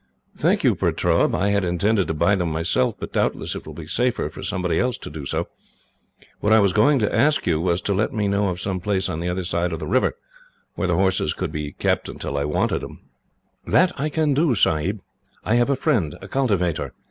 "Thank 0.35 0.63
you, 0.63 0.73
Pertaub. 0.73 1.35
I 1.35 1.49
had 1.49 1.63
intended 1.63 2.07
to 2.07 2.15
buy 2.15 2.33
them 2.33 2.51
myself, 2.51 2.95
but 2.99 3.13
doubtless 3.13 3.53
it 3.53 3.67
will 3.67 3.75
be 3.75 3.85
safer 3.85 4.29
for 4.31 4.41
somebody 4.41 4.79
else 4.79 4.97
to 4.97 5.11
do 5.11 5.27
so. 5.27 5.47
What 6.39 6.51
I 6.51 6.59
was 6.59 6.73
going 6.73 6.97
to 6.97 7.15
ask 7.15 7.45
you 7.45 7.61
was 7.61 7.81
to 7.81 7.93
let 7.93 8.11
me 8.11 8.27
know 8.27 8.47
of 8.47 8.59
some 8.59 8.79
place, 8.79 9.09
on 9.09 9.19
the 9.19 9.29
other 9.29 9.43
side 9.43 9.71
of 9.71 9.77
the 9.79 9.85
river, 9.85 10.13
where 10.73 10.87
the 10.87 10.95
horses 10.95 11.33
could 11.35 11.51
be 11.51 11.73
kept 11.73 12.09
until 12.09 12.35
I 12.35 12.45
want 12.45 12.71
them." 12.71 13.01
"That 13.67 13.91
I 13.95 14.09
can 14.09 14.33
do, 14.33 14.55
Sahib. 14.55 15.01
I 15.45 15.53
have 15.57 15.69
a 15.69 15.75
friend, 15.75 16.17
a 16.19 16.27
cultivator. 16.27 16.93